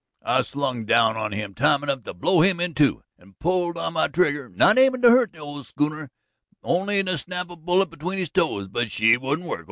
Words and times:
"I 0.23 0.41
slung 0.41 0.85
down 0.85 1.15
on 1.15 1.31
him 1.31 1.53
time 1.53 1.83
enough 1.83 2.01
to 2.05 2.15
blow 2.15 2.41
him 2.41 2.59
in 2.59 2.73
two, 2.73 3.03
and 3.19 3.37
pulled 3.37 3.77
on 3.77 3.93
my 3.93 4.07
trigger, 4.07 4.49
not 4.49 4.79
aimin' 4.79 5.03
to 5.03 5.11
hurt 5.11 5.31
the 5.31 5.37
old 5.37 5.71
sooner, 5.77 6.09
only 6.63 7.03
to 7.03 7.19
snap 7.19 7.51
a 7.51 7.55
bullet 7.55 7.91
between 7.91 8.17
his 8.17 8.31
toes, 8.31 8.67
but 8.67 8.89
she 8.89 9.15
wouldn't 9.15 9.47
work. 9.47 9.59